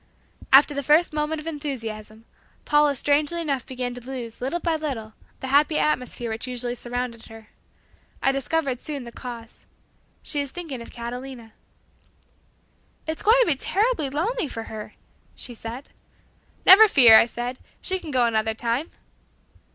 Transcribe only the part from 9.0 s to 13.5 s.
the cause. She was thinking of Catalina. "It's going to